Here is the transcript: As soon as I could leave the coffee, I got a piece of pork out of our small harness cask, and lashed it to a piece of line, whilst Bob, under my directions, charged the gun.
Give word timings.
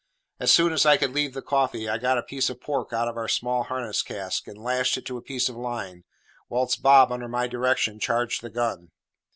As 0.39 0.51
soon 0.51 0.73
as 0.73 0.83
I 0.83 0.97
could 0.97 1.11
leave 1.13 1.35
the 1.35 1.43
coffee, 1.43 1.87
I 1.87 1.99
got 1.99 2.17
a 2.17 2.23
piece 2.23 2.49
of 2.49 2.59
pork 2.59 2.91
out 2.91 3.07
of 3.07 3.17
our 3.17 3.27
small 3.27 3.65
harness 3.65 4.01
cask, 4.01 4.47
and 4.47 4.57
lashed 4.57 4.97
it 4.97 5.05
to 5.05 5.17
a 5.17 5.21
piece 5.21 5.47
of 5.47 5.55
line, 5.55 6.05
whilst 6.49 6.81
Bob, 6.81 7.11
under 7.11 7.27
my 7.27 7.45
directions, 7.45 8.01
charged 8.01 8.41
the 8.41 8.49
gun. 8.49 8.89